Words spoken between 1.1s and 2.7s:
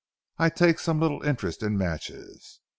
interest in matches.